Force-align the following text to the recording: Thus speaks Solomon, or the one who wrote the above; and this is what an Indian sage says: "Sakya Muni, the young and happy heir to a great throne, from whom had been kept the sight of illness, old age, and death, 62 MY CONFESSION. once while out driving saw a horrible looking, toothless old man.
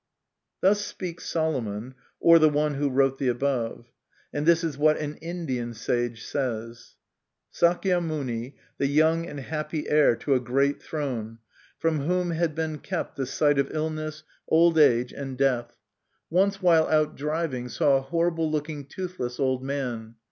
Thus 0.61 0.83
speaks 0.83 1.29
Solomon, 1.29 1.93
or 2.19 2.39
the 2.39 2.49
one 2.49 2.73
who 2.73 2.89
wrote 2.89 3.19
the 3.19 3.27
above; 3.27 3.91
and 4.33 4.47
this 4.47 4.63
is 4.63 4.75
what 4.75 4.97
an 4.97 5.13
Indian 5.17 5.75
sage 5.75 6.23
says: 6.23 6.95
"Sakya 7.51 8.01
Muni, 8.01 8.55
the 8.79 8.87
young 8.87 9.27
and 9.27 9.39
happy 9.39 9.87
heir 9.87 10.15
to 10.15 10.33
a 10.33 10.39
great 10.39 10.81
throne, 10.81 11.37
from 11.77 11.99
whom 11.99 12.31
had 12.31 12.55
been 12.55 12.79
kept 12.79 13.15
the 13.15 13.27
sight 13.27 13.59
of 13.59 13.69
illness, 13.71 14.23
old 14.47 14.79
age, 14.79 15.13
and 15.13 15.37
death, 15.37 15.67
62 16.31 16.35
MY 16.35 16.39
CONFESSION. 16.39 16.39
once 16.39 16.61
while 16.63 16.87
out 16.87 17.15
driving 17.15 17.69
saw 17.69 17.97
a 17.97 18.01
horrible 18.01 18.49
looking, 18.49 18.85
toothless 18.85 19.39
old 19.39 19.63
man. 19.63 20.15